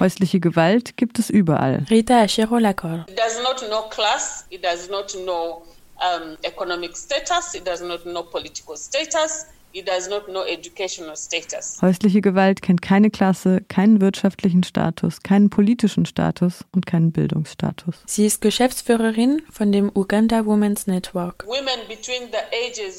Häusliche 0.00 0.40
Gewalt 0.40 0.96
gibt 0.96 1.18
es 1.18 1.30
überall. 1.30 1.86
Rita 1.90 2.20
Ashiro 2.22 2.58
Lacor. 2.58 3.06
It 3.08 3.18
does 3.18 3.42
not 3.42 3.60
know 3.68 3.88
class, 3.88 4.44
it 4.50 4.62
does 4.62 4.88
not 4.90 5.14
know 5.24 5.62
um, 5.96 6.36
economic 6.44 6.96
status, 6.96 7.54
it 7.54 7.66
does 7.66 7.80
not 7.80 8.04
know 8.04 8.22
political 8.22 8.76
status, 8.76 9.46
it 9.78 9.88
does 9.88 10.08
not 10.08 10.26
know 10.26 10.42
educational 10.44 11.16
status. 11.16 11.78
Häusliche 11.80 12.20
Gewalt 12.20 12.62
kennt 12.62 12.82
keine 12.82 13.10
Klasse, 13.10 13.62
keinen 13.68 14.00
wirtschaftlichen 14.00 14.62
Status, 14.62 15.22
keinen 15.22 15.50
politischen 15.50 16.06
Status 16.06 16.64
und 16.72 16.86
keinen 16.86 17.12
Bildungsstatus. 17.12 17.96
Sie 18.06 18.26
ist 18.26 18.40
Geschäftsführerin 18.40 19.42
von 19.50 19.72
dem 19.72 19.90
Uganda 19.94 20.40
Women's 20.40 20.86
Network. 20.86 21.46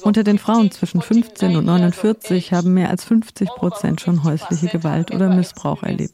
Unter 0.04 0.24
den 0.24 0.40
Frauen 0.40 0.72
15 0.72 0.80
zwischen 0.80 1.02
to 1.02 1.08
49 1.14 1.30
15 1.30 1.48
und 1.58 1.66
years 1.66 1.98
of 1.98 2.04
49 2.04 2.46
age, 2.46 2.52
haben 2.52 2.74
mehr 2.74 2.90
als 2.90 3.04
50 3.04 3.50
over 3.50 3.60
Prozent 3.60 4.02
schon 4.02 4.20
50% 4.20 4.24
häusliche 4.24 4.68
Gewalt 4.68 5.12
oder 5.12 5.30
Missbrauch 5.30 5.84
erlebt. 5.84 6.14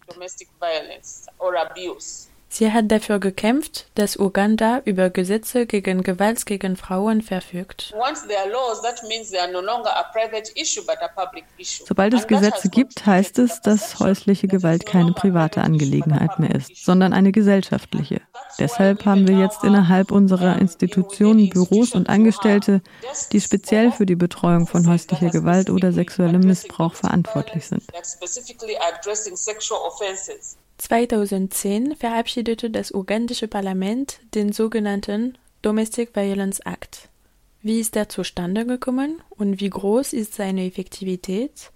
Sie 2.55 2.71
hat 2.71 2.89
dafür 2.89 3.19
gekämpft, 3.19 3.87
dass 3.95 4.15
Uganda 4.17 4.81
über 4.85 5.09
Gesetze 5.09 5.65
gegen 5.65 6.03
Gewalt 6.03 6.45
gegen 6.45 6.77
Frauen 6.77 7.21
verfügt. 7.21 7.93
Sobald 11.85 12.13
es 12.13 12.27
Gesetze 12.27 12.69
gibt, 12.69 13.05
heißt 13.05 13.39
es, 13.39 13.59
dass 13.59 13.99
häusliche 13.99 14.47
Gewalt 14.47 14.85
keine 14.85 15.11
private 15.11 15.63
Angelegenheit 15.63 16.39
mehr 16.39 16.55
ist, 16.55 16.77
sondern 16.77 17.11
eine 17.11 17.33
gesellschaftliche. 17.33 18.21
Deshalb 18.57 19.05
haben 19.05 19.27
wir 19.27 19.37
jetzt 19.37 19.65
innerhalb 19.65 20.11
unserer 20.11 20.57
Institutionen 20.57 21.49
Büros 21.49 21.91
und 21.91 22.07
Angestellte, 22.07 22.79
die 23.33 23.41
speziell 23.41 23.91
für 23.91 24.05
die 24.05 24.15
Betreuung 24.15 24.65
von 24.65 24.87
häuslicher 24.87 25.29
Gewalt 25.29 25.69
oder 25.69 25.91
sexuellem 25.91 26.39
Missbrauch 26.39 26.93
verantwortlich 26.93 27.67
sind. 27.67 27.83
That 30.77 30.87
specifically 30.87 31.03
addressing 31.03 31.51
sexual 31.51 31.71
offenses. 31.71 31.91
2010 31.91 31.95
verabschiedete 31.95 32.69
das 32.69 32.91
ugandische 32.93 33.47
Parlament 33.47 34.19
den 34.33 34.51
sogenannten 34.51 35.37
Domestic 35.61 36.15
Violence 36.15 36.59
Act. 36.59 37.09
Wie 37.61 37.79
ist 37.79 37.95
er 37.95 38.09
zustande 38.09 38.65
gekommen 38.65 39.21
und 39.29 39.59
wie 39.59 39.69
groß 39.69 40.13
ist 40.13 40.35
seine 40.35 40.65
Effektivität? 40.65 41.71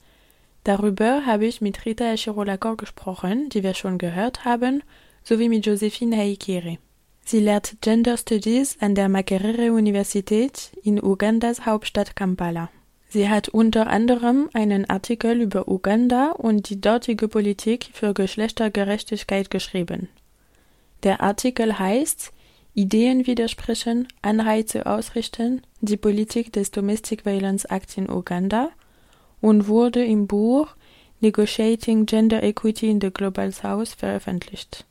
Darüber 0.63 1.25
habe 1.25 1.47
ich 1.47 1.61
mit 1.61 1.85
Rita 1.85 2.13
Eshirolakor 2.13 2.77
gesprochen, 2.77 3.49
die 3.49 3.63
wir 3.63 3.73
schon 3.73 3.97
gehört 3.97 4.45
haben, 4.45 4.83
sowie 5.23 5.49
mit 5.49 5.65
Josephine 5.65 6.17
Haikiri. 6.17 6.77
Sie 7.25 7.39
lehrt 7.39 7.77
Gender 7.81 8.17
Studies 8.17 8.77
an 8.79 8.95
der 8.95 9.09
Makerere 9.09 9.71
Universität 9.71 10.71
in 10.83 11.01
Ugandas 11.01 11.65
Hauptstadt 11.65 12.15
Kampala. 12.15 12.69
Sie 13.09 13.27
hat 13.27 13.49
unter 13.49 13.87
anderem 13.87 14.49
einen 14.53 14.87
Artikel 14.87 15.41
über 15.41 15.67
Uganda 15.67 16.31
und 16.31 16.69
die 16.69 16.79
dortige 16.79 17.27
Politik 17.27 17.89
für 17.91 18.13
Geschlechtergerechtigkeit 18.13 19.49
geschrieben. 19.49 20.09
Der 21.01 21.21
Artikel 21.21 21.79
heißt 21.79 22.31
Ideen 22.75 23.25
widersprechen, 23.25 24.07
Anreize 24.21 24.85
ausrichten, 24.85 25.63
die 25.81 25.97
Politik 25.97 26.53
des 26.53 26.69
Domestic 26.69 27.25
Violence 27.25 27.65
Act 27.65 27.97
in 27.97 28.09
Uganda 28.09 28.69
und 29.41 29.67
wurde 29.67 30.05
im 30.05 30.27
Buch 30.27 30.75
Negotiating 31.19 32.05
Gender 32.05 32.43
Equity 32.43 32.91
in 32.91 33.01
the 33.01 33.11
Global 33.11 33.51
South 33.51 33.89
veröffentlicht. 33.89 34.85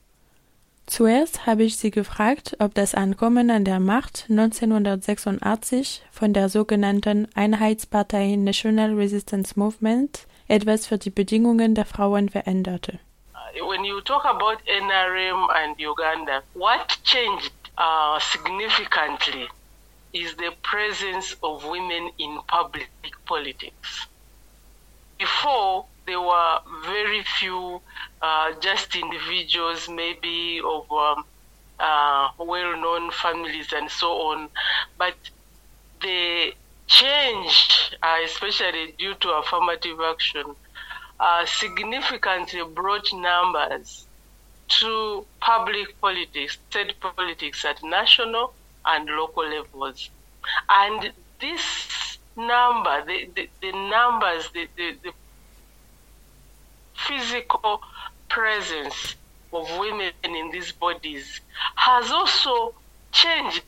Zuerst 0.88 1.46
habe 1.46 1.64
ich 1.64 1.76
sie 1.76 1.90
gefragt, 1.90 2.56
ob 2.60 2.74
das 2.74 2.94
Ankommen 2.94 3.50
an 3.50 3.64
der 3.64 3.78
Macht 3.78 4.24
1986 4.30 6.02
von 6.10 6.32
der 6.32 6.48
sogenannten 6.48 7.28
Einheitspartei 7.34 8.36
National 8.36 8.94
Resistance 8.94 9.58
Movement 9.58 10.26
etwas 10.48 10.86
für 10.86 10.96
die 10.96 11.10
Bedingungen 11.10 11.74
der 11.74 11.84
Frauen 11.84 12.30
veränderte. 12.30 12.98
when 13.66 13.84
you 13.84 14.00
talk 14.02 14.24
about 14.24 14.58
NRM 14.66 15.48
and 15.54 15.78
Uganda, 15.78 16.42
what 16.54 16.96
changed 17.04 17.52
uh, 17.76 18.18
significantly 18.18 19.48
is 20.12 20.34
the 20.36 20.52
presence 20.62 21.36
of 21.42 21.64
women 21.64 22.10
in 22.18 22.38
public 22.46 22.88
politics. 23.26 24.06
Before, 25.18 25.84
there 26.08 26.20
were 26.20 26.58
very 26.86 27.22
few, 27.22 27.80
uh, 28.22 28.52
just 28.60 28.96
individuals, 28.96 29.88
maybe 29.90 30.58
of 30.64 30.90
um, 30.90 31.24
uh, 31.78 32.30
well 32.38 32.80
known 32.80 33.10
families 33.10 33.68
and 33.74 33.90
so 33.90 34.10
on. 34.30 34.48
But 34.96 35.16
the 36.00 36.54
change, 36.86 37.94
uh, 38.02 38.16
especially 38.24 38.94
due 38.98 39.14
to 39.16 39.28
affirmative 39.32 39.98
action, 40.00 40.56
uh, 41.20 41.44
significantly 41.44 42.62
brought 42.74 43.06
numbers 43.12 44.06
to 44.80 45.26
public 45.40 46.00
politics, 46.00 46.56
state 46.70 46.94
politics 47.00 47.66
at 47.66 47.82
national 47.82 48.54
and 48.86 49.10
local 49.10 49.46
levels. 49.46 50.08
And 50.70 51.12
this 51.38 52.18
number, 52.34 53.04
the, 53.04 53.28
the, 53.36 53.48
the 53.60 53.72
numbers, 53.72 54.48
the, 54.54 54.68
the, 54.76 54.96
the 55.02 55.12
physical 57.08 57.80
presence 58.28 59.16
of 59.52 59.66
women 59.78 60.12
in 60.22 60.50
these 60.52 60.72
bodies 60.72 61.40
has 61.74 62.10
also 62.10 62.74
changed 63.12 63.64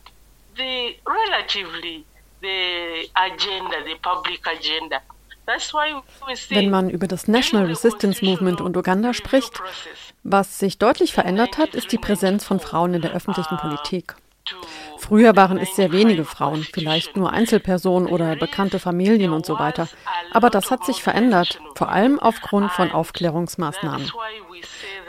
the 0.56 0.94
relatively 1.06 2.04
the 2.42 3.08
agenda, 3.16 3.76
the 3.84 3.96
public 4.02 4.46
agenda. 4.46 5.00
Wenn 6.50 6.70
man 6.70 6.90
über 6.90 7.08
das 7.08 7.26
National 7.26 7.66
Resistance 7.66 8.24
Movement 8.24 8.60
und 8.60 8.76
Uganda 8.76 9.12
spricht, 9.12 9.60
was 10.22 10.60
sich 10.60 10.78
deutlich 10.78 11.12
verändert 11.12 11.58
hat, 11.58 11.74
ist 11.74 11.90
die 11.90 11.98
Präsenz 11.98 12.44
von 12.44 12.60
Frauen 12.60 12.94
in 12.94 13.02
der 13.02 13.12
öffentlichen 13.12 13.56
Politik. 13.56 14.14
Früher 14.98 15.34
waren 15.34 15.58
es 15.58 15.74
sehr 15.74 15.92
wenige 15.92 16.24
Frauen, 16.24 16.62
vielleicht 16.62 17.16
nur 17.16 17.32
Einzelpersonen 17.32 18.08
oder 18.08 18.36
bekannte 18.36 18.78
Familien 18.78 19.32
und 19.32 19.46
so 19.46 19.58
weiter. 19.58 19.88
Aber 20.32 20.50
das 20.50 20.70
hat 20.70 20.84
sich 20.84 21.02
verändert, 21.02 21.60
vor 21.74 21.90
allem 21.90 22.18
aufgrund 22.18 22.70
von 22.72 22.92
Aufklärungsmaßnahmen. 22.92 24.10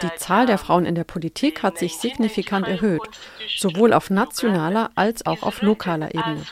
Die 0.01 0.15
Zahl 0.15 0.45
der 0.45 0.57
Frauen 0.57 0.85
in 0.85 0.95
der 0.95 1.03
Politik 1.03 1.61
hat 1.61 1.77
sich 1.77 1.97
signifikant 1.97 2.67
erhöht, 2.67 3.01
sowohl 3.57 3.93
auf 3.93 4.09
nationaler 4.09 4.89
als 4.95 5.25
auch 5.25 5.43
auf 5.43 5.61
lokaler 5.61 6.15
Ebene. 6.15 6.43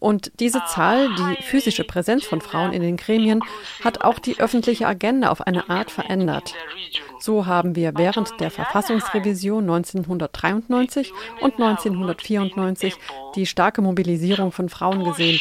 Und 0.00 0.32
diese 0.38 0.64
Zahl, 0.66 1.08
die 1.14 1.42
physische 1.42 1.84
Präsenz 1.84 2.24
von 2.24 2.40
Frauen 2.40 2.72
in 2.72 2.82
den 2.82 2.96
Gremien, 2.96 3.42
hat 3.82 4.02
auch 4.02 4.18
die 4.18 4.38
öffentliche 4.38 4.86
Agenda 4.86 5.30
auf 5.30 5.46
eine 5.46 5.68
Art 5.68 5.90
verändert. 5.90 6.54
So 7.18 7.46
haben 7.46 7.74
wir 7.74 7.92
während 7.96 8.38
der 8.40 8.50
Verfassungsrevision 8.50 9.64
1993 9.64 11.12
und 11.40 11.54
1994 11.54 12.94
die 13.34 13.46
starke 13.46 13.82
Mobilisierung 13.82 14.52
von 14.52 14.68
Frauen 14.68 15.02
gesehen. 15.02 15.40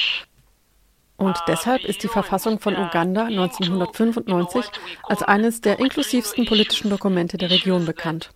Und 1.18 1.38
deshalb 1.48 1.84
ist 1.84 2.04
die 2.04 2.08
Verfassung 2.08 2.60
von 2.60 2.76
Uganda 2.76 3.26
1995 3.26 4.66
als 5.04 5.24
eines 5.24 5.62
der 5.62 5.80
inklusivsten 5.80 6.46
politischen 6.46 6.92
Dokumente 6.92 7.38
der 7.38 7.50
Region 7.50 7.86
bekannt. 7.86 8.32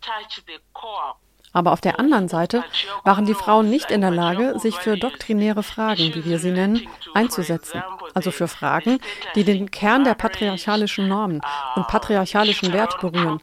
Aber 1.53 1.73
auf 1.73 1.81
der 1.81 1.99
anderen 1.99 2.27
Seite 2.27 2.63
waren 3.03 3.25
die 3.25 3.33
Frauen 3.33 3.69
nicht 3.69 3.91
in 3.91 4.01
der 4.01 4.11
Lage, 4.11 4.57
sich 4.59 4.75
für 4.75 4.97
doktrinäre 4.97 5.63
Fragen, 5.63 6.13
wie 6.15 6.25
wir 6.25 6.39
sie 6.39 6.51
nennen, 6.51 6.87
einzusetzen. 7.13 7.83
Also 8.13 8.31
für 8.31 8.47
Fragen, 8.47 8.99
die 9.35 9.43
den 9.43 9.69
Kern 9.69 10.03
der 10.03 10.15
patriarchalischen 10.15 11.07
Normen 11.07 11.41
und 11.75 11.87
patriarchalischen 11.87 12.71
Werte 12.73 12.97
berühren. 12.99 13.39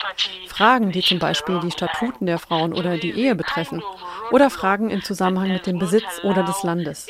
Fragen, 0.47 0.91
die 0.91 1.03
zum 1.03 1.19
Beispiel 1.19 1.61
die 1.61 1.71
Statuten 1.71 2.27
der 2.27 2.39
Frauen 2.39 2.73
oder 2.73 2.97
die 2.97 3.13
Ehe 3.13 3.35
betreffen. 3.35 3.83
Oder 4.31 4.51
Fragen 4.51 4.91
im 4.91 5.03
Zusammenhang 5.03 5.53
mit 5.53 5.67
dem 5.67 5.79
Besitz 5.79 6.21
oder 6.23 6.43
des 6.43 6.63
Landes. 6.63 7.07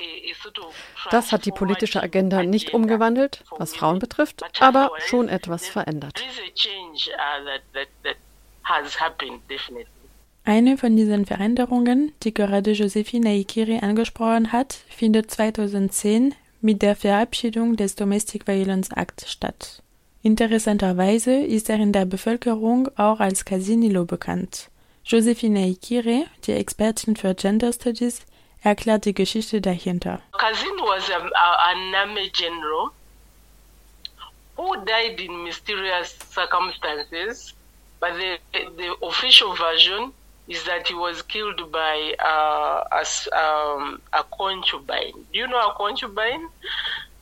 Das 1.10 1.32
hat 1.32 1.46
die 1.46 1.52
politische 1.52 2.02
Agenda 2.02 2.42
nicht 2.42 2.74
umgewandelt, 2.74 3.44
was 3.56 3.74
Frauen 3.74 3.98
betrifft, 3.98 4.42
aber 4.60 4.90
schon 5.06 5.28
etwas 5.28 5.68
verändert. 5.68 6.22
Eine 10.48 10.78
von 10.78 10.96
diesen 10.96 11.26
Veränderungen, 11.26 12.14
die 12.22 12.32
gerade 12.32 12.70
Josephine 12.70 13.28
Aikiri 13.28 13.80
angesprochen 13.80 14.50
hat, 14.50 14.72
findet 14.88 15.30
2010 15.30 16.34
mit 16.62 16.80
der 16.80 16.96
Verabschiedung 16.96 17.76
des 17.76 17.96
Domestic 17.96 18.46
Violence 18.46 18.88
Act 18.96 19.26
statt. 19.28 19.82
Interessanterweise 20.22 21.34
ist 21.34 21.68
er 21.68 21.76
in 21.76 21.92
der 21.92 22.06
Bevölkerung 22.06 22.88
auch 22.96 23.20
als 23.20 23.44
Casinilo 23.44 24.06
bekannt. 24.06 24.70
Josephine 25.04 25.64
Aikiri, 25.64 26.24
die 26.46 26.52
Expertin 26.52 27.14
für 27.14 27.34
Gender 27.34 27.70
Studies, 27.70 28.24
erklärt 28.62 29.04
die 29.04 29.12
Geschichte 29.12 29.60
dahinter. 29.60 30.22
Kazin 30.32 30.78
was 30.80 31.10
a, 31.10 31.18
a, 31.18 31.72
an 31.72 31.94
army 31.94 32.30
general 32.30 32.88
who 34.56 34.74
died 34.86 35.20
in 35.20 35.44
mysterious 35.44 36.16
circumstances, 36.32 37.52
but 38.00 38.12
the, 38.16 38.38
the 38.78 39.06
official 39.06 39.54
version 39.54 40.14
is 40.48 40.64
that 40.64 40.88
he 40.88 40.94
was 40.94 41.22
killed 41.22 41.70
by 41.70 42.14
uh, 42.24 42.84
a, 42.92 43.36
um, 43.38 44.00
a 44.12 44.24
concubine. 44.36 45.12
Do 45.32 45.38
you 45.38 45.46
know 45.46 45.68
a 45.68 45.74
concubine? 45.76 46.48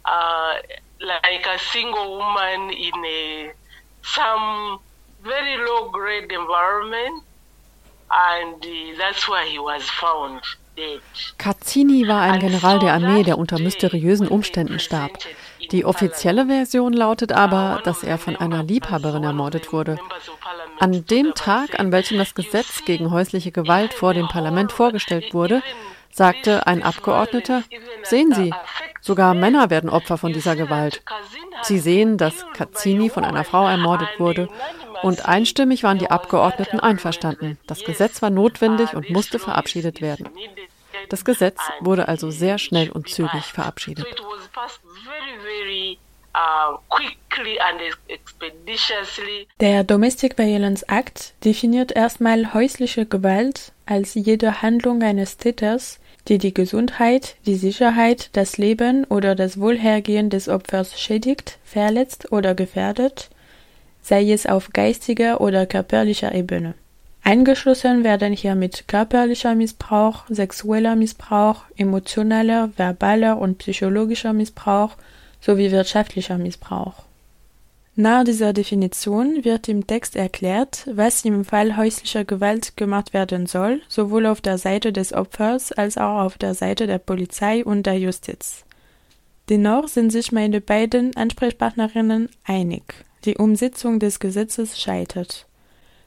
Uh, 0.04 0.54
like 1.00 1.46
a 1.46 1.58
single 1.58 2.18
woman 2.18 2.70
in 2.70 3.04
a 3.04 3.52
some 4.02 4.78
very 5.22 5.56
low 5.58 5.90
grade 5.90 6.30
environment 6.30 7.24
and 8.10 8.64
uh, 8.64 8.98
that's 8.98 9.28
where 9.28 9.46
he 9.46 9.58
was 9.58 9.82
found. 9.90 10.40
Cazzini 11.38 12.06
war 12.06 12.22
ein 12.22 12.40
General 12.40 12.78
der 12.78 12.94
Armee, 12.94 13.22
der 13.22 13.38
unter 13.38 13.58
mysteriösen 13.58 14.28
Umständen 14.28 14.78
starb. 14.78 15.18
Die 15.70 15.84
offizielle 15.84 16.46
Version 16.46 16.92
lautet 16.92 17.32
aber, 17.32 17.80
dass 17.84 18.02
er 18.02 18.18
von 18.18 18.36
einer 18.36 18.62
Liebhaberin 18.62 19.24
ermordet 19.24 19.72
wurde. 19.72 19.98
An 20.78 21.04
dem 21.06 21.34
Tag, 21.34 21.78
an 21.80 21.92
welchem 21.92 22.18
das 22.18 22.34
Gesetz 22.34 22.84
gegen 22.84 23.10
häusliche 23.10 23.52
Gewalt 23.52 23.94
vor 23.94 24.14
dem 24.14 24.28
Parlament 24.28 24.70
vorgestellt 24.70 25.32
wurde, 25.32 25.62
sagte 26.12 26.66
ein 26.66 26.82
Abgeordneter, 26.82 27.62
sehen 28.02 28.32
Sie, 28.32 28.52
sogar 29.00 29.34
Männer 29.34 29.70
werden 29.70 29.90
Opfer 29.90 30.18
von 30.18 30.32
dieser 30.32 30.56
Gewalt. 30.56 31.02
Sie 31.62 31.78
sehen, 31.78 32.16
dass 32.16 32.46
Cazzini 32.52 33.10
von 33.10 33.24
einer 33.24 33.44
Frau 33.44 33.66
ermordet 33.66 34.08
wurde 34.18 34.48
und 35.02 35.26
einstimmig 35.26 35.82
waren 35.82 35.98
die 35.98 36.10
Abgeordneten 36.10 36.80
einverstanden. 36.80 37.58
Das 37.66 37.84
Gesetz 37.84 38.22
war 38.22 38.30
notwendig 38.30 38.94
und 38.94 39.10
musste 39.10 39.38
verabschiedet 39.38 40.00
werden. 40.00 40.28
Das 41.08 41.24
Gesetz 41.24 41.58
wurde 41.80 42.08
also 42.08 42.30
sehr 42.30 42.58
schnell 42.58 42.90
und 42.90 43.08
zügig 43.08 43.44
verabschiedet. 43.44 44.06
Der 49.60 49.84
Domestic 49.84 50.38
Violence 50.38 50.82
Act 50.82 51.34
definiert 51.44 51.92
erstmal 51.92 52.54
häusliche 52.54 53.06
Gewalt 53.06 53.72
als 53.86 54.14
jede 54.14 54.62
Handlung 54.62 55.02
eines 55.02 55.36
Täters, 55.36 55.98
die 56.28 56.38
die 56.38 56.52
Gesundheit, 56.52 57.36
die 57.46 57.54
Sicherheit, 57.54 58.30
das 58.32 58.58
Leben 58.58 59.04
oder 59.04 59.34
das 59.34 59.60
Wohlhergehen 59.60 60.28
des 60.28 60.48
Opfers 60.48 61.00
schädigt, 61.00 61.58
verletzt 61.64 62.32
oder 62.32 62.54
gefährdet, 62.54 63.30
sei 64.06 64.30
es 64.30 64.46
auf 64.46 64.72
geistiger 64.72 65.40
oder 65.40 65.66
körperlicher 65.66 66.32
Ebene. 66.32 66.74
Eingeschlossen 67.24 68.04
werden 68.04 68.32
hier 68.32 68.54
mit 68.54 68.86
körperlicher 68.86 69.56
Missbrauch, 69.56 70.26
sexueller 70.28 70.94
Missbrauch, 70.94 71.64
emotionaler, 71.76 72.70
verbaler 72.76 73.38
und 73.38 73.58
psychologischer 73.58 74.32
Missbrauch 74.32 74.92
sowie 75.40 75.72
wirtschaftlicher 75.72 76.38
Missbrauch. 76.38 77.02
Nach 77.96 78.22
dieser 78.22 78.52
Definition 78.52 79.44
wird 79.44 79.68
im 79.68 79.88
Text 79.88 80.14
erklärt, 80.14 80.86
was 80.92 81.24
im 81.24 81.44
Fall 81.44 81.76
häuslicher 81.76 82.24
Gewalt 82.24 82.76
gemacht 82.76 83.12
werden 83.12 83.46
soll, 83.46 83.80
sowohl 83.88 84.26
auf 84.26 84.40
der 84.40 84.58
Seite 84.58 84.92
des 84.92 85.12
Opfers 85.12 85.72
als 85.72 85.98
auch 85.98 86.20
auf 86.20 86.38
der 86.38 86.54
Seite 86.54 86.86
der 86.86 86.98
Polizei 86.98 87.64
und 87.64 87.86
der 87.86 87.98
Justiz. 87.98 88.64
Dennoch 89.48 89.88
sind 89.88 90.10
sich 90.10 90.30
meine 90.30 90.60
beiden 90.60 91.16
Ansprechpartnerinnen 91.16 92.28
einig. 92.44 93.05
Die 93.24 93.36
Umsetzung 93.36 93.98
des 93.98 94.20
Gesetzes 94.20 94.80
scheitert. 94.80 95.46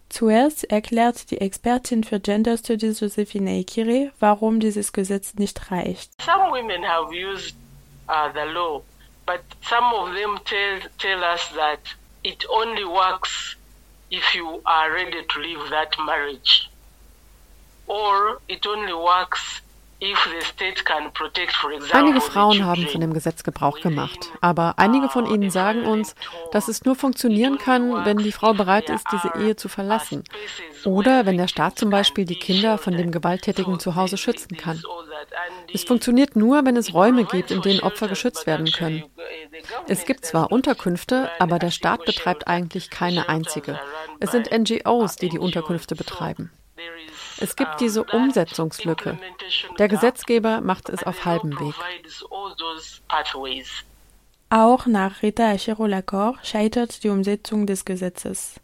Zuerst 0.09 0.63
erklärt 0.71 1.29
die 1.31 1.41
Expertin 1.41 2.03
für 2.03 2.19
Gender 2.19 2.57
Studies 2.57 2.99
Josephine 2.99 3.59
Ikire, 3.59 4.11
warum 4.19 4.59
dieses 4.59 4.93
Gesetz 4.93 5.35
nicht 5.35 5.71
reicht. 5.71 6.11
Some 6.21 6.49
women 6.49 6.83
have 6.83 7.11
used 7.13 7.55
uh, 8.07 8.31
the 8.33 8.51
law 8.51 8.81
but 9.29 9.43
some 9.61 9.93
of 9.93 10.15
them 10.15 10.39
tell, 10.43 10.79
tell 10.97 11.23
us 11.23 11.47
that 11.49 11.81
it 12.23 12.43
only 12.49 12.83
works 12.83 13.55
if 14.09 14.33
you 14.33 14.59
are 14.65 14.91
ready 14.91 15.21
to 15.23 15.39
leave 15.39 15.69
that 15.69 15.93
marriage. 16.03 16.67
Or 17.85 18.41
it 18.47 18.65
only 18.65 18.91
works 18.91 19.61
Einige 21.91 22.21
Frauen 22.21 22.63
haben 22.63 22.87
von 22.87 23.01
dem 23.01 23.13
Gesetz 23.13 23.43
Gebrauch 23.43 23.81
gemacht, 23.81 24.31
aber 24.39 24.75
einige 24.77 25.09
von 25.09 25.25
ihnen 25.25 25.49
sagen 25.49 25.83
uns, 25.85 26.15
dass 26.53 26.69
es 26.69 26.85
nur 26.85 26.95
funktionieren 26.95 27.57
kann, 27.57 28.05
wenn 28.05 28.17
die 28.17 28.31
Frau 28.31 28.53
bereit 28.53 28.89
ist, 28.89 29.05
diese 29.11 29.31
Ehe 29.37 29.57
zu 29.57 29.67
verlassen 29.67 30.23
oder 30.85 31.25
wenn 31.25 31.37
der 31.37 31.49
Staat 31.49 31.77
zum 31.77 31.89
Beispiel 31.89 32.23
die 32.23 32.39
Kinder 32.39 32.77
von 32.77 32.95
dem 32.95 33.11
Gewalttätigen 33.11 33.79
zu 33.79 33.95
Hause 33.95 34.17
schützen 34.17 34.55
kann. 34.55 34.81
Es 35.73 35.83
funktioniert 35.83 36.37
nur, 36.37 36.65
wenn 36.65 36.77
es 36.77 36.93
Räume 36.93 37.25
gibt, 37.25 37.51
in 37.51 37.61
denen 37.61 37.81
Opfer 37.81 38.07
geschützt 38.07 38.47
werden 38.47 38.71
können. 38.71 39.03
Es 39.87 40.05
gibt 40.05 40.25
zwar 40.25 40.51
Unterkünfte, 40.51 41.29
aber 41.39 41.59
der 41.59 41.71
Staat 41.71 42.05
betreibt 42.05 42.47
eigentlich 42.47 42.89
keine 42.89 43.27
einzige. 43.27 43.77
Es 44.21 44.31
sind 44.31 44.49
NGOs, 44.49 45.17
die 45.17 45.27
die 45.27 45.39
Unterkünfte 45.39 45.95
betreiben. 45.95 46.51
Es 47.39 47.55
gibt 47.55 47.79
diese 47.79 48.03
Umsetzungslücke. 48.03 49.17
Der 49.77 49.87
Gesetzgeber 49.87 50.61
macht 50.61 50.89
es 50.89 51.03
auf 51.03 51.25
halbem 51.25 51.59
Weg. 51.59 51.75
Auch 54.49 54.85
nach 54.85 55.21
Rita 55.21 55.53
Echero-Lacor 55.53 56.37
scheitert 56.43 57.03
die 57.03 57.09
Umsetzung 57.09 57.67
des 57.67 57.85
Gesetzes. 57.85 58.55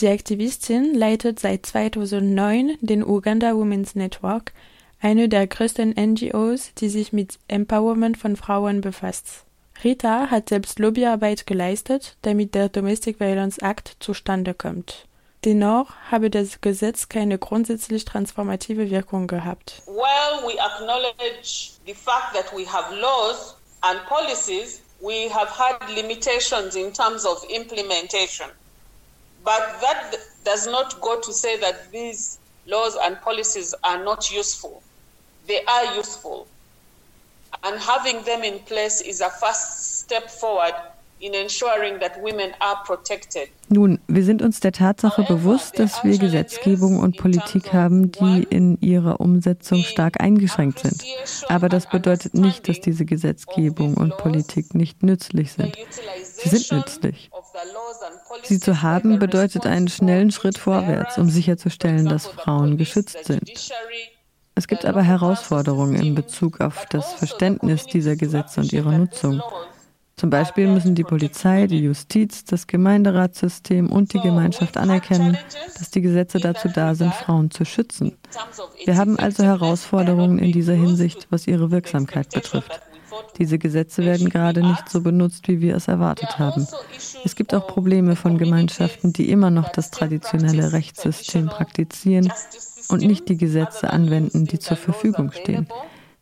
Die 0.00 0.08
Aktivistin 0.08 0.94
leitet 0.94 1.38
seit 1.38 1.66
2009 1.66 2.78
den 2.80 3.04
Uganda 3.04 3.54
Women's 3.54 3.94
Network, 3.94 4.52
eine 5.00 5.28
der 5.28 5.46
größten 5.46 5.94
NGOs, 5.96 6.72
die 6.74 6.88
sich 6.88 7.12
mit 7.12 7.38
Empowerment 7.48 8.16
von 8.16 8.36
Frauen 8.36 8.80
befasst. 8.80 9.44
Rita 9.84 10.30
hat 10.30 10.48
selbst 10.48 10.78
Lobbyarbeit 10.78 11.46
geleistet, 11.46 12.16
damit 12.22 12.54
der 12.54 12.68
Domestic 12.68 13.20
Violence 13.20 13.58
Act 13.58 13.96
zustande 14.00 14.54
kommt. 14.54 15.06
Dennoch 15.44 15.88
habe 16.08 16.30
das 16.30 16.60
Gesetz 16.60 17.08
keine 17.08 17.36
grundsätzlich 17.36 18.04
transformative 18.04 18.90
Wirkung 18.90 19.26
gehabt. 19.26 19.82
While 19.86 20.46
we 20.46 20.56
acknowledge 20.60 21.72
the 21.84 21.94
fact 21.94 22.32
that 22.34 22.52
we 22.56 22.64
have 22.64 22.94
laws 22.94 23.56
and 23.82 23.98
policies, 24.06 24.82
we 25.00 25.28
have 25.28 25.50
had 25.50 25.90
limitations 25.96 26.76
in 26.76 26.92
terms 26.92 27.26
of 27.26 27.42
implementation. 27.50 28.46
But 29.42 29.80
that 29.80 30.16
does 30.44 30.66
not 30.66 31.00
go 31.00 31.20
to 31.20 31.32
say 31.32 31.58
that 31.58 31.90
these 31.90 32.38
laws 32.66 32.96
and 33.04 33.20
policies 33.20 33.74
are 33.82 33.98
not 34.04 34.30
useful. 34.30 34.80
They 35.48 35.64
are 35.64 35.96
useful. 35.96 36.46
And 37.64 37.80
having 37.80 38.22
them 38.22 38.44
in 38.44 38.60
place 38.60 39.00
is 39.00 39.20
a 39.20 39.30
first 39.30 40.02
step 40.02 40.30
forward 40.30 40.74
Nun, 43.68 44.00
wir 44.08 44.24
sind 44.24 44.42
uns 44.42 44.60
der 44.60 44.72
Tatsache 44.72 45.22
bewusst, 45.22 45.78
dass 45.78 46.02
wir 46.02 46.18
Gesetzgebung 46.18 46.98
und 46.98 47.16
Politik 47.16 47.72
haben, 47.72 48.10
die 48.10 48.42
in 48.50 48.76
ihrer 48.80 49.20
Umsetzung 49.20 49.84
stark 49.84 50.20
eingeschränkt 50.20 50.80
sind. 50.80 51.04
Aber 51.48 51.68
das 51.68 51.88
bedeutet 51.88 52.34
nicht, 52.34 52.68
dass 52.68 52.80
diese 52.80 53.04
Gesetzgebung 53.04 53.94
und 53.94 54.16
Politik 54.16 54.74
nicht 54.74 55.02
nützlich 55.04 55.52
sind. 55.52 55.76
Sie 56.22 56.48
sind 56.48 56.72
nützlich. 56.72 57.30
Sie 58.42 58.58
zu 58.58 58.82
haben 58.82 59.18
bedeutet 59.18 59.66
einen 59.66 59.88
schnellen 59.88 60.32
Schritt 60.32 60.58
vorwärts, 60.58 61.18
um 61.18 61.30
sicherzustellen, 61.30 62.08
dass 62.08 62.26
Frauen 62.26 62.78
geschützt 62.78 63.24
sind. 63.26 63.48
Es 64.54 64.66
gibt 64.66 64.84
aber 64.84 65.02
Herausforderungen 65.02 66.02
in 66.02 66.14
Bezug 66.14 66.60
auf 66.60 66.84
das 66.90 67.12
Verständnis 67.14 67.86
dieser 67.86 68.16
Gesetze 68.16 68.60
und 68.60 68.72
ihre 68.72 68.92
Nutzung. 68.92 69.40
Zum 70.22 70.30
Beispiel 70.30 70.68
müssen 70.68 70.94
die 70.94 71.02
Polizei, 71.02 71.66
die 71.66 71.80
Justiz, 71.80 72.44
das 72.44 72.68
Gemeinderatssystem 72.68 73.90
und 73.90 74.12
die 74.12 74.20
Gemeinschaft 74.20 74.76
anerkennen, 74.76 75.36
dass 75.76 75.90
die 75.90 76.00
Gesetze 76.00 76.38
dazu 76.38 76.68
da 76.68 76.94
sind, 76.94 77.12
Frauen 77.12 77.50
zu 77.50 77.64
schützen. 77.64 78.12
Wir 78.84 78.98
haben 78.98 79.18
also 79.18 79.42
Herausforderungen 79.42 80.38
in 80.38 80.52
dieser 80.52 80.74
Hinsicht, 80.74 81.26
was 81.30 81.48
ihre 81.48 81.72
Wirksamkeit 81.72 82.30
betrifft. 82.30 82.80
Diese 83.38 83.58
Gesetze 83.58 84.04
werden 84.04 84.28
gerade 84.28 84.64
nicht 84.64 84.88
so 84.88 85.00
benutzt, 85.00 85.48
wie 85.48 85.60
wir 85.60 85.74
es 85.74 85.88
erwartet 85.88 86.38
haben. 86.38 86.68
Es 87.24 87.34
gibt 87.34 87.52
auch 87.52 87.66
Probleme 87.66 88.14
von 88.14 88.38
Gemeinschaften, 88.38 89.12
die 89.12 89.28
immer 89.28 89.50
noch 89.50 89.70
das 89.70 89.90
traditionelle 89.90 90.72
Rechtssystem 90.72 91.46
praktizieren 91.46 92.32
und 92.88 93.02
nicht 93.02 93.28
die 93.28 93.36
Gesetze 93.36 93.90
anwenden, 93.90 94.44
die 94.44 94.60
zur 94.60 94.76
Verfügung 94.76 95.32
stehen. 95.32 95.66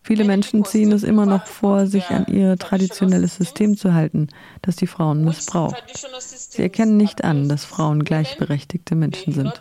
Viele 0.02 0.24
Menschen 0.24 0.64
ziehen 0.64 0.92
es 0.92 1.02
immer 1.02 1.26
noch 1.26 1.46
vor, 1.46 1.86
sich 1.86 2.08
an 2.08 2.26
ihr 2.26 2.56
traditionelles 2.56 3.36
System 3.36 3.76
zu 3.76 3.92
halten, 3.92 4.28
das 4.62 4.76
die 4.76 4.86
Frauen 4.86 5.24
missbraucht. 5.24 5.76
Sie 6.18 6.62
erkennen 6.62 6.96
nicht 6.96 7.22
an, 7.22 7.48
dass 7.48 7.64
Frauen 7.64 8.02
gleichberechtigte 8.04 8.94
Menschen 8.94 9.34
sind. 9.34 9.52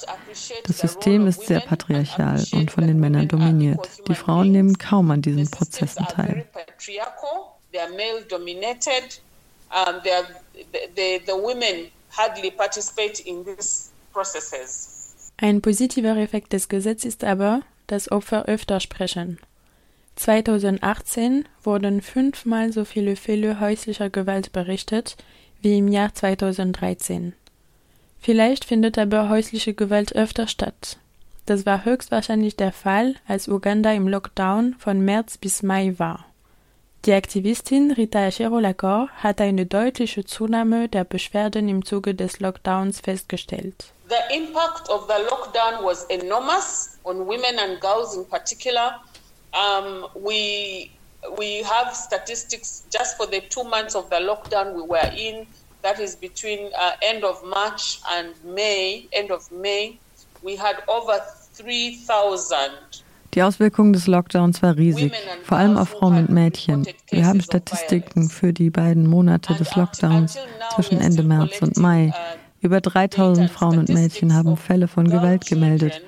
Das 0.64 0.80
System 0.80 1.28
ist 1.28 1.48
sehr 1.48 1.60
patriarchal 1.60 2.44
und 2.54 2.72
von 2.72 2.88
den 2.88 3.00
Männern 3.00 3.28
dominiert. 3.28 3.90
Die 4.08 4.16
Frauen 4.16 4.52
nehmen 4.52 4.78
kaum 4.78 5.12
an 5.12 5.22
diesen 5.22 5.52
Prozessen 5.52 6.06
teil. 6.06 6.46
Ein 15.38 15.62
positiver 15.62 16.18
Effekt 16.18 16.54
des 16.54 16.70
Gesetzes 16.70 17.06
ist 17.06 17.24
aber, 17.24 17.62
dass 17.88 18.12
Opfer 18.12 18.46
öfter 18.46 18.80
sprechen. 18.80 19.40
2018 20.20 21.48
wurden 21.64 22.02
fünfmal 22.02 22.74
so 22.74 22.84
viele 22.84 23.16
Fälle 23.16 23.62
häuslicher 23.62 24.10
Gewalt 24.10 24.52
berichtet 24.52 25.16
wie 25.62 25.78
im 25.78 25.88
Jahr 25.88 26.14
2013. 26.14 27.34
Vielleicht 28.20 28.66
findet 28.66 28.98
aber 28.98 29.30
häusliche 29.30 29.74
Gewalt 29.74 30.14
öfter 30.18 30.48
statt. 30.48 30.98
Das 31.46 31.66
war 31.66 31.86
höchstwahrscheinlich 31.86 32.58
der 32.58 32.74
Fall, 32.74 33.16
als 33.30 33.48
Uganda 33.48 33.94
im 33.94 34.10
Lockdown 34.10 34.76
von 34.78 35.00
März 35.00 35.38
bis 35.38 35.64
Mai 35.64 35.94
war. 35.98 36.26
Die 37.06 37.14
Aktivistin 37.14 37.92
Rita 37.92 38.20
Echero-Lacor 38.28 39.08
hat 39.24 39.40
eine 39.40 39.66
deutliche 39.66 40.26
Zunahme 40.26 40.90
der 40.90 41.06
Beschwerden 41.06 41.70
im 41.70 41.86
Zuge 41.86 42.14
des 42.14 42.42
Lockdowns 42.42 43.00
festgestellt. 43.00 43.94
The 44.10 44.36
impact 44.36 44.90
of 44.90 45.08
the 45.08 45.24
lockdown 45.30 45.82
was 45.86 46.04
enormous 46.10 47.00
on 47.06 47.20
women 47.20 47.58
and 47.58 47.80
girls 47.80 48.18
in 48.18 48.28
particular. 48.28 49.00
Um, 49.54 50.08
we 50.16 50.92
we 51.38 51.64
have 51.64 51.96
statistics 51.96 52.84
just 52.90 53.18
for 53.18 53.26
the 53.26 53.42
two 53.42 53.64
months 53.64 53.96
of 53.96 54.10
the 54.10 54.18
lockdown 54.18 54.76
we 54.76 54.84
were 54.84 55.12
in. 55.16 55.46
That 55.82 56.00
is 56.00 56.16
between 56.16 56.72
uh, 56.78 56.92
end 57.02 57.24
of 57.24 57.44
March 57.44 58.00
and 58.10 58.34
May. 58.44 59.08
End 59.14 59.32
of 59.32 59.52
May, 59.52 59.98
we 60.44 60.56
had 60.56 60.84
over 60.88 61.20
3,000 61.56 63.04
die 63.36 63.44
Auswirkungen 63.44 63.94
des 63.94 64.08
Lockdowns 64.08 64.64
war 64.64 64.76
riesig, 64.76 65.14
vor 65.44 65.58
allem 65.58 65.78
auf 65.78 65.90
Frauen 65.90 66.18
und 66.18 66.30
Mädchen. 66.30 66.88
Wir 67.12 67.28
haben 67.28 67.42
Statistiken 67.42 68.28
für 68.28 68.54
die 68.54 68.72
beiden 68.72 69.08
Monate 69.08 69.54
des 69.54 69.76
Lockdowns 69.76 70.38
zwischen 70.74 71.00
Ende 71.00 71.22
März 71.22 71.62
und 71.62 71.78
Mai. 71.78 72.12
Über 72.62 72.82
3000 72.82 73.52
Frauen 73.52 73.78
und 73.78 73.90
Mädchen 73.90 74.34
haben 74.34 74.58
Fälle 74.58 74.88
von 74.88 75.08
Gewalt 75.10 75.46
gemeldet. 75.46 76.02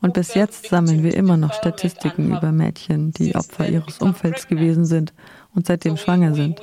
Und 0.00 0.14
bis 0.14 0.34
jetzt 0.34 0.68
sammeln 0.68 1.02
wir 1.02 1.14
immer 1.14 1.36
noch 1.36 1.52
Statistiken 1.52 2.36
über 2.36 2.52
Mädchen, 2.52 3.12
die 3.12 3.34
Opfer 3.34 3.68
ihres 3.68 3.98
Umfelds 3.98 4.46
gewesen 4.46 4.84
sind 4.84 5.12
und 5.54 5.66
seitdem 5.66 5.96
schwanger 5.96 6.34
sind. 6.34 6.60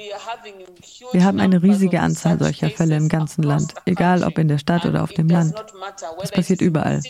Wir 1.12 1.24
haben 1.24 1.40
eine 1.40 1.62
riesige 1.62 2.00
Anzahl 2.00 2.40
solcher 2.40 2.70
Fälle 2.70 2.96
im 2.96 3.10
ganzen 3.10 3.44
Land, 3.44 3.74
egal 3.86 4.24
ob 4.24 4.38
in 4.38 4.48
der 4.48 4.58
Stadt 4.58 4.86
oder 4.86 5.04
auf 5.04 5.12
dem 5.12 5.28
Land. 5.28 5.54
Es 6.24 6.32
passiert 6.32 6.62
überall. 6.62 7.02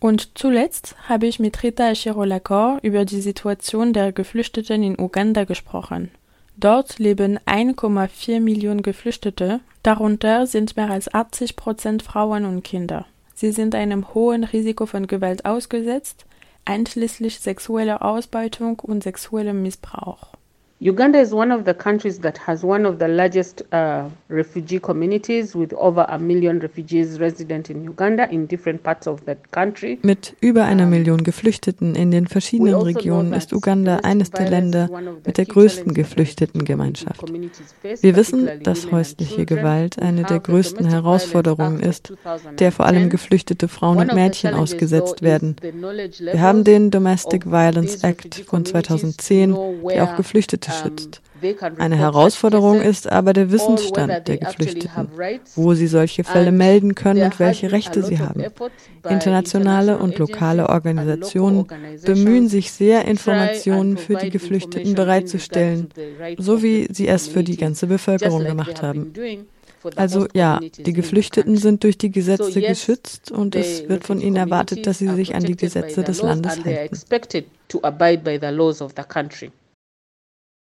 Und 0.00 0.38
zuletzt 0.38 0.96
habe 1.08 1.26
ich 1.26 1.38
mit 1.38 1.62
Rita 1.62 1.90
Echiro-Lacor 1.90 2.78
über 2.82 3.04
die 3.04 3.20
Situation 3.20 3.92
der 3.92 4.12
Geflüchteten 4.12 4.82
in 4.82 4.98
Uganda 4.98 5.44
gesprochen. 5.44 6.10
Dort 6.56 6.98
leben 6.98 7.38
1,4 7.46 8.40
Millionen 8.40 8.82
Geflüchtete, 8.82 9.60
darunter 9.82 10.46
sind 10.46 10.76
mehr 10.76 10.90
als 10.90 11.12
80 11.12 11.56
Prozent 11.56 12.02
Frauen 12.02 12.44
und 12.44 12.62
Kinder. 12.62 13.06
Sie 13.34 13.50
sind 13.50 13.74
einem 13.74 14.14
hohen 14.14 14.44
Risiko 14.44 14.86
von 14.86 15.06
Gewalt 15.06 15.44
ausgesetzt, 15.44 16.24
einschließlich 16.64 17.40
sexueller 17.40 18.02
Ausbeutung 18.02 18.78
und 18.80 19.02
sexuellem 19.02 19.62
Missbrauch. 19.62 20.28
Uganda 20.80 21.20
is 21.20 21.32
one 21.32 21.52
of 21.52 21.64
the 21.64 21.72
countries 21.72 22.18
that 22.18 22.36
has 22.36 22.64
one 22.64 22.84
of 22.84 22.98
the 22.98 23.06
largest 23.06 23.62
uh, 23.72 24.08
refugee 24.28 24.80
communities 24.80 25.54
with 25.54 25.72
over 25.74 26.04
a 26.08 26.18
million 26.18 26.58
refugees 26.58 27.20
resident 27.20 27.70
in 27.70 27.84
Uganda 27.84 28.28
in 28.28 28.46
different 28.46 28.82
parts 28.82 29.06
of 29.06 29.24
that 29.24 29.38
country. 29.52 29.98
Mit 30.02 30.34
über 30.40 30.64
einer 30.64 30.86
Million 30.86 31.22
Geflüchteten 31.22 31.94
in 31.94 32.10
den 32.10 32.26
verschiedenen 32.26 32.74
also 32.74 32.86
Regionen 32.86 33.32
ist 33.32 33.52
Uganda 33.52 33.98
eines 33.98 34.32
der 34.32 34.50
Länder 34.50 34.90
mit 35.24 35.38
der 35.38 35.46
größten 35.46 35.94
Geflüchtetengemeinschaft. 35.94 37.22
Wir 38.00 38.16
wissen, 38.16 38.50
dass 38.64 38.90
häusliche 38.90 39.46
Gewalt 39.46 40.00
eine 40.00 40.24
der 40.24 40.40
größten 40.40 40.86
Herausforderungen 40.86 41.80
ist, 41.80 42.12
der 42.58 42.72
vor 42.72 42.86
allem 42.86 43.10
geflüchtete 43.10 43.68
Frauen 43.68 43.98
und 43.98 44.14
Mädchen 44.14 44.54
ausgesetzt 44.54 45.22
werden. 45.22 45.54
Wir 45.62 46.40
haben 46.40 46.64
den 46.64 46.90
Domestic 46.90 47.46
Violence 47.46 48.02
Act 48.02 48.42
von 48.46 48.64
2010, 48.64 49.56
der 49.88 50.04
auch 50.04 50.16
Geflüchtete 50.16 50.73
schützt. 50.82 51.20
Eine 51.78 51.96
Herausforderung 51.96 52.80
ist 52.80 53.10
aber 53.10 53.32
der 53.32 53.50
Wissensstand 53.50 54.28
der 54.28 54.38
Geflüchteten, 54.38 55.08
wo 55.56 55.74
sie 55.74 55.86
solche 55.86 56.24
Fälle 56.24 56.52
melden 56.52 56.94
können 56.94 57.22
und 57.22 57.38
welche 57.38 57.72
Rechte 57.72 58.02
sie 58.02 58.18
haben. 58.18 58.44
Internationale 59.08 59.98
und 59.98 60.18
lokale 60.18 60.68
Organisationen 60.68 61.66
bemühen 62.04 62.48
sich 62.48 62.72
sehr, 62.72 63.04
Informationen 63.06 63.96
für 63.98 64.14
die 64.16 64.30
Geflüchteten 64.30 64.94
bereitzustellen, 64.94 65.88
so 66.38 66.62
wie 66.62 66.88
sie 66.90 67.08
es 67.08 67.28
für 67.28 67.44
die 67.44 67.56
ganze 67.56 67.86
Bevölkerung 67.86 68.44
gemacht 68.44 68.82
haben. 68.82 69.12
Also 69.96 70.26
ja, 70.32 70.60
die 70.60 70.92
Geflüchteten 70.92 71.56
sind 71.56 71.84
durch 71.84 71.98
die 71.98 72.10
Gesetze 72.10 72.60
geschützt 72.60 73.30
und 73.30 73.54
es 73.54 73.88
wird 73.88 74.04
von 74.04 74.20
ihnen 74.20 74.36
erwartet, 74.36 74.86
dass 74.86 74.98
sie 74.98 75.08
sich 75.08 75.34
an 75.34 75.44
die 75.44 75.56
Gesetze 75.56 76.02
des 76.02 76.22
Landes 76.22 76.64
halten. 76.64 76.98